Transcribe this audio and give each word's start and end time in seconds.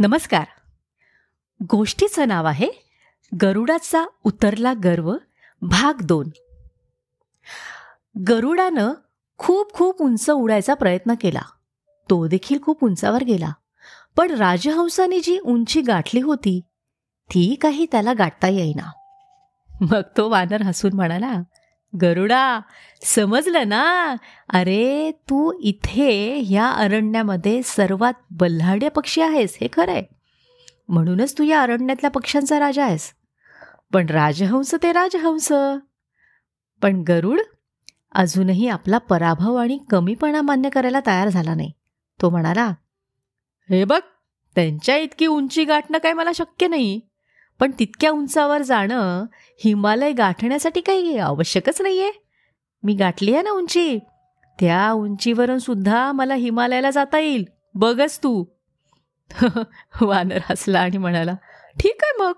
नमस्कार. 0.00 0.44
गोष्टीचं 1.70 2.28
नाव 2.28 2.46
आहे 2.46 2.68
गरुडाचा 3.42 4.06
उतरला 4.24 4.72
गर्व 4.84 5.14
भाग 5.62 6.02
दोन. 6.02 6.28
गरुडानं 8.28 8.90
खूप 9.38 9.72
खूप 9.72 10.02
उंच 10.02 10.30
उडायचा 10.30 10.74
प्रयत्न 10.74 11.14
केला. 11.20 11.40
तो 12.10 12.26
देखील 12.26 12.58
खूप 12.62 12.84
उंचावर 12.84 13.24
गेला. 13.24 13.52
पण 14.16 14.30
राजहंसाने 14.30 15.20
जी 15.20 15.38
उंची 15.38 15.80
गाठली 15.80 16.20
होती 16.20 16.60
ती 17.30 17.54
काही 17.54 17.86
त्याला 17.92 18.12
गाठता 18.12 18.48
येईना. 18.48 18.92
मग 19.80 20.02
तो 20.16 20.28
वानर 20.28 20.62
हसून 20.62 20.92
म्हणाला 20.92 21.32
गरुडा 22.00 22.60
समजलं 23.02 23.68
ना? 23.68 24.14
अरे 24.48 25.10
तू 25.10 25.52
इथे 25.60 26.40
ह्या 26.46 26.66
अरण्यामध्ये 26.70 27.62
सर्वात 27.62 28.12
बल्हाड्या 28.30 28.90
पक्षी 28.90 29.20
आहेस 29.20 29.58
हे 29.60 29.68
खरं 29.72 29.92
आहे 29.92 30.02
म्हणूनच 30.88 31.38
तू 31.38 31.44
या 31.44 31.62
अरण्यातल्या 31.62 32.10
पक्ष्यांचा 32.10 32.58
राजा 32.60 32.84
आहेस. 32.84 33.12
पण 33.92 34.06
राजहंस 34.06 34.74
ते 34.74 34.92
राजहंस. 34.92 35.52
पण 36.82 37.02
गरुड 37.08 37.40
अजूनही 38.12 38.68
आपला 38.68 38.98
पराभव 38.98 39.54
आणि 39.54 39.78
कमीपणा 39.90 40.42
मान्य 40.42 40.68
करायला 40.68 41.00
तयार 41.06 41.28
झाला 41.28 41.54
नाही. 41.54 41.72
तो 42.22 42.30
म्हणाला 42.30 42.66
हे 43.70 43.84
बघ 43.84 44.00
त्यांच्या 44.54 44.96
इतकी 44.96 45.26
उंची 45.26 45.64
गाठणं 45.64 45.98
काय 45.98 46.12
मला 46.12 46.30
शक्य 46.34 46.68
नाही. 46.68 47.00
पण 47.60 47.70
तितक्या 47.78 48.10
उंचावर 48.10 48.62
जाणं 48.62 49.24
हिमालय 49.64 50.12
गाठण्यासाठी 50.12 50.80
काही 50.80 51.18
आवश्यकच 51.18 51.82
नाहीये. 51.82 52.12
मी 52.82 52.94
गाठली 52.94 53.34
आहे 53.34 53.42
ना 53.42 53.50
उंची. 53.50 53.98
त्या 54.60 54.90
उंचीवरून 54.92 55.58
सुद्धा 55.58 56.12
मला 56.12 56.34
हिमालयाला 56.34 56.90
जाता 56.90 57.18
येईल. 57.18 57.44
बघच 57.74 58.18
तू. 58.18 58.44
वानर 60.02 60.38
हसला 60.50 60.80
आणि 60.80 60.98
म्हणाला 60.98 61.32
ठीक 61.80 61.98
आहे 62.02 62.22
मग. 62.22 62.32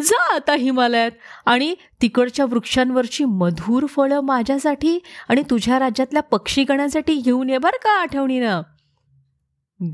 जा 0.00 0.34
आता 0.34 0.54
हिमालयात. 0.54 1.10
आणि 1.46 1.74
तिकडच्या 2.02 2.44
वृक्षांवरची 2.44 3.24
मधुर 3.24 3.86
फळं 3.86 4.20
माझ्यासाठी 4.20 4.98
आणि 5.28 5.42
तुझ्या 5.50 5.78
राज्यातल्या 5.78 6.22
पक्षीगणांसाठी 6.22 7.14
घेऊन 7.14 7.50
ये 7.50 7.58
बरं 7.58 7.76
का 7.82 8.00
आठवणीनं. 8.00 8.62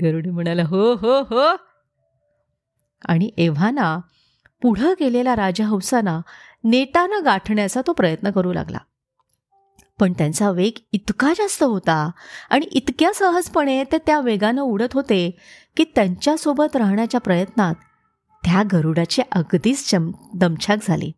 गरुडी 0.01 0.29
म्हणाला 0.29 0.63
हो 0.63 0.93
हो 0.93 1.21
हो. 1.21 1.55
आणि 3.05 3.31
एव्हाना 3.37 3.99
पुढं 4.61 4.93
गेलेला 4.99 5.35
राजहंसाना 5.35 6.21
नेटानं 6.63 7.25
गाठण्याचा 7.25 7.81
तो 7.87 7.93
प्रयत्न 7.93 8.31
करू 8.31 8.53
लागला. 8.53 8.77
पण 9.99 10.13
त्यांचा 10.13 10.51
वेग 10.51 10.71
इतका 10.91 11.33
जास्त 11.37 11.63
होता 11.63 12.11
आणि 12.49 12.65
इतक्या 12.65 13.11
सहजपणे 13.15 13.83
ते 13.83 13.97
त्या 13.97 14.19
वेगानं 14.19 14.61
उडत 14.61 14.93
होते 14.93 15.37
की 15.77 15.83
त्यांच्यासोबत 15.83 16.75
राहण्याच्या 16.75 17.19
प्रयत्नात 17.19 17.75
त्या 18.43 18.63
गरुडाची 18.73 19.21
अगदीच 19.31 19.89
चम 19.89 20.11
दमछाक 20.35 20.77
झाली. 20.87 21.11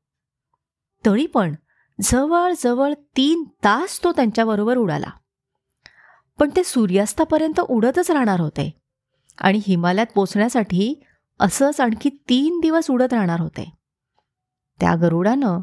तरी 1.05 1.25
पण 1.25 1.55
जवळजवळ 2.01 2.93
तीन 3.17 3.43
तास 3.43 4.03
तो 4.03 4.11
त्यांच्याबरोबर 4.11 4.77
उडाला. 4.77 5.09
पण 6.39 6.49
ते 6.55 6.63
सूर्यास्तापर्यंत 6.63 7.59
उडतच 7.59 8.11
राहणार 8.11 8.39
होते 8.39 8.79
आणि 9.37 9.59
हिमालयात 9.67 10.05
पोचण्यासाठी 10.15 11.03
असंच 11.39 11.81
आणखी 11.81 12.09
तीन 12.09 12.59
दिवस 12.59 12.89
उडत 12.89 13.13
राहणार 13.13 13.39
होते. 13.39 13.71
त्या 14.79 14.95
गरुडानं 14.95 15.61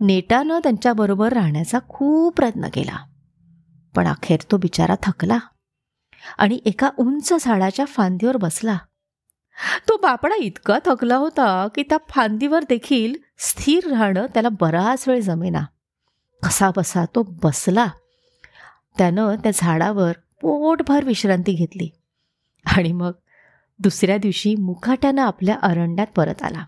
नेटानं 0.00 0.58
त्यांच्याबरोबर 0.58 1.32
राहण्याचा 1.32 1.78
खूप 1.88 2.36
प्रयत्न 2.36 2.68
केला. 2.74 3.06
पण 3.96 4.06
अखेर 4.06 4.38
तो 4.52 4.56
बिचारा 4.56 4.94
थकला 5.02 5.38
आणि 6.38 6.60
एका 6.64 6.90
उंच 6.98 7.32
झाडाच्या 7.40 7.84
फांदीवर 7.84 8.36
बसला. 8.36 8.78
तो 9.88 9.96
बापडा 9.96 10.34
इतका 10.38 10.78
थकला 10.84 11.16
होता 11.16 11.68
की 11.74 11.82
त्या 11.82 11.98
फांदीवर 12.08 12.64
देखील 12.68 13.14
स्थिर 13.38 13.86
राहणं 13.86 14.26
त्याला 14.26 14.48
बराच 14.48 15.08
वेळ 15.08 15.20
जमेना. 15.20 15.64
कसा 16.42 16.70
बसा 16.76 17.04
तो 17.04 17.22
बसला. 17.22 17.86
त्यानं 18.98 19.34
त्या 19.34 19.52
झाडावर 19.54 20.12
पोटभर 20.40 21.04
विश्रांती 21.04 21.52
घेतली. 21.52 21.90
आणि 22.64 22.92
मग 22.92 23.12
दुसऱ्या 23.78 24.16
दिवशी 24.18 24.54
मुखाट्यानं 24.56 25.22
आपल्या 25.22 25.58
अरण्यात 25.62 26.06
परत 26.06 26.42
आला. 26.42 26.64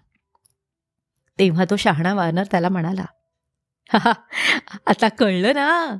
तेव्हा 1.38 1.64
तो 1.70 1.76
शहाणा 1.76 2.14
वानर 2.14 2.44
त्याला 2.50 2.68
म्हणाला 2.68 3.04
आता 4.86 5.08
कळलं 5.08 5.54
ना 5.54 5.96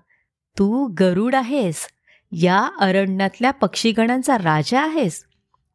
तू 0.59 0.87
गरुड 1.01 1.35
आहेस. 1.35 1.87
या 2.33 2.71
अरण्यातल्या 2.81 3.51
पक्षीगणांचा 3.51 4.39
राजा 4.39 4.83
आहेस. 4.83 5.25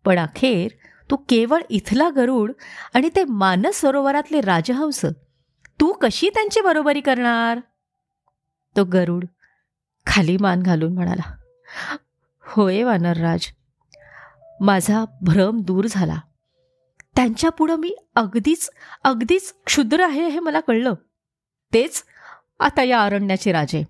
पण 0.05 0.19
अखेर 0.19 0.71
तू 1.11 1.15
केवळ 1.15 1.61
इथला 1.69 2.09
गरुड 2.09 2.51
आणि 2.93 3.09
ते 3.15 3.23
मानस 3.23 3.75
सरोवरातले 3.75 4.41
राजहंस. 4.41 5.05
तू 5.79 5.91
कशी 5.91 6.29
त्यांची 6.29 6.61
बरोबरी 6.61 7.01
करणार? 7.01 7.59
तो 8.77 8.83
गरुड 8.83 9.25
खाली 10.05 10.37
मान 10.37 10.61
घालून 10.61 10.93
म्हणाला 10.93 11.35
होय 12.45 12.83
वानरराज 12.83 13.47
माझा 14.63 15.05
भ्रम 15.21 15.61
दूर 15.61 15.85
झाला. 15.89 16.15
त्यांच्यापुढं 17.15 17.75
मी 17.75 17.95
अगदीच 18.15 18.69
अगदीच 19.03 19.55
क्षुद्र 19.65 20.03
आहे 20.03 20.27
हे 20.27 20.39
मला 20.39 20.59
कळलं. 20.59 20.93
तेच 21.73 22.03
आता 22.59 22.83
या 22.83 23.01
अरण्याचे 23.01 23.51
राजे. 23.51 23.83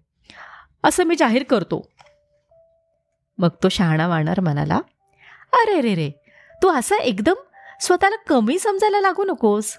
असं 0.83 1.03
मी 1.03 1.15
जाहीर 1.15 1.43
करतो. 1.43 1.89
मग 3.37 3.49
तो 3.63 3.69
शहाणा 3.69 4.07
वाणार 4.07 4.39
म्हणाला 4.39 4.75
अरे 5.53 5.81
रे 5.81 5.95
रे 5.95 6.11
तू 6.63 6.67
असा 6.67 6.95
एकदम 6.95 7.33
स्वतःला 7.81 8.15
कमी 8.15 8.59
समजायला 8.59 9.01
लागू 9.01 9.23
नकोस. 9.23 9.77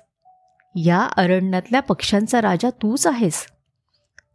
या 0.75 1.09
अरण्यातल्या 1.17 1.83
पक्ष्यांचा 1.83 2.43
राजा 2.43 2.71
तूच 2.71 3.07
आहेस. 3.07 3.47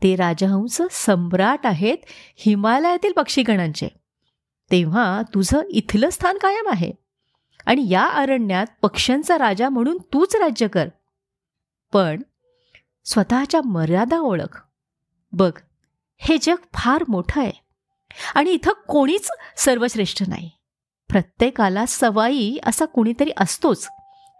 ते 0.03 0.15
राजहंस 0.15 0.81
सम्राट 0.91 1.65
आहेत 1.65 1.97
हिमालयातील 2.37 3.13
पक्षीगणांचे. 3.13 3.98
तेव्हा 4.71 5.21
तुझं 5.33 5.61
इथलं 5.69 6.09
स्थान 6.09 6.37
कायम 6.37 6.67
आहे. 6.67 6.91
आणि 7.65 7.89
या 7.89 8.07
अरण्यात 8.07 8.65
पक्ष्यांचा 8.81 9.37
राजा 9.37 9.69
म्हणून 9.69 9.97
तूच 9.97 10.35
राज्य 10.35 10.67
कर. 10.67 10.87
पण 11.93 12.21
स्वतःच्या 13.05 13.61
मर्यादा 13.65 14.19
ओळख. 14.19 14.61
बघ 15.31 15.51
हे 16.17 16.37
जग 16.41 16.55
फार 16.73 17.03
मोठं 17.07 17.41
आहे. 17.41 17.51
आणि 18.35 18.49
इथं 18.49 18.71
कोणीच 18.87 19.31
सर्वश्रेष्ठ 19.57 20.23
नाही. 20.27 20.49
प्रत्येकाला 21.09 21.85
सवाई 21.85 22.57
असा 22.65 22.85
कुणीतरी 22.85 23.31
असतोच. 23.37 23.87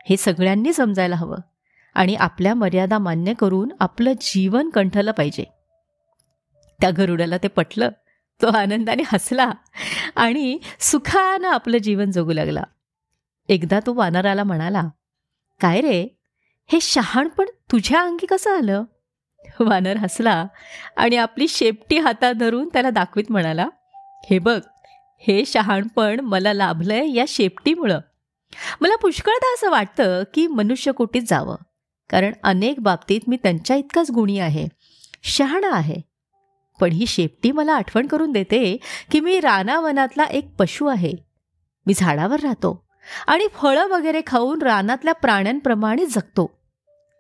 हे 0.10 0.18
सगळ्यांनी 0.18 0.74
समजायला 0.74 1.16
हवं. 1.16 1.38
आणि 1.94 2.16
आपल्या 2.16 2.54
मर्यादा 2.54 2.98
मान्य 2.98 3.34
करून 3.34 3.70
आपलं 3.80 4.12
जीवन 4.22 4.70
कंठलं 4.70 5.12
पाहिजे. 5.12 5.44
त्या 6.82 6.90
गरुडाला 6.90 7.38
ते 7.38 7.48
पटलं. 7.48 7.90
तो 8.42 8.48
आनंदाने 8.48 9.04
हसला 9.06 9.52
आणि 10.16 10.60
सुखानं 10.80 11.48
आपलं 11.48 11.78
जीवन 11.78 12.12
जगू 12.12 12.34
लागला. 12.34 12.64
एकदा 13.50 13.80
तो 13.86 13.94
वानराला 13.94 14.44
म्हणाला 14.44 14.84
काय 15.62 15.82
रे 15.82 16.18
हे 16.68 16.80
शहाणपण 16.82 17.46
तुझ्या 17.72 18.02
अंगी 18.02 18.26
कसं 18.26 18.58
आलं? 18.58 18.84
वानर 19.60 19.98
हसला 19.98 20.46
आणि 20.98 21.16
आपली 21.16 21.48
शेपटी 21.48 21.98
हातात 21.98 22.34
धरून 22.34 22.70
त्याला 22.74 22.90
दाखवीत 22.90 23.32
म्हणाला 23.32 23.68
हे 24.30 24.40
बघ 24.40 24.62
हे 25.18 25.44
शहाणपण 25.46 26.20
मला 26.20 26.54
लाभलंय 26.54 27.16
या 27.16 27.26
शेपटीमुळं. 27.28 28.00
मला 28.82 28.96
पुष्कळदा 28.96 29.54
असं 29.54 29.70
वाटतं 29.70 30.24
की 30.34 30.48
मनुष्यकोटीत 30.48 31.22
जावं 31.28 31.56
कारण 32.10 32.32
अनेक 32.44 32.80
बाबतीत 32.80 33.20
मी 33.28 33.38
त्यांच्या 33.44 33.76
इतकाच 33.76 34.12
गुणी 34.12 34.40
आहे 34.40 34.68
शहाणा 35.24 35.76
आहे. 35.76 36.09
पण 36.80 36.92
ही 36.92 37.06
शेपटी 37.06 37.52
मला 37.52 37.74
आठवण 37.74 38.08
करून 38.08 38.32
देते 38.32 38.78
की 39.12 39.20
मी 39.20 39.40
रानावनातला 39.40 40.24
एक 40.24 40.56
पशु 40.60 40.86
आहे. 40.86 41.14
मी 41.86 41.94
झाडावर 41.94 42.40
राहतो 42.40 42.88
आणि 43.28 43.48
फळं 43.54 43.88
वगैरे 43.88 44.22
खाऊन 44.28 44.62
रानातल्या 44.62 45.14
प्राण्यांप्रमाणे 45.14 46.06
जगतो. 46.06 46.60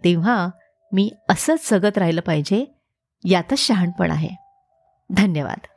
तेव्हा 0.04 0.50
मी 0.94 1.12
असंच 1.30 1.72
जगत 1.72 1.98
राहिलं 1.98 2.22
पाहिजे 2.22 2.66
यातच 3.26 3.60
शहाणपण 3.60 4.12
आहे. 4.12 4.30
धन्यवाद. 5.10 5.68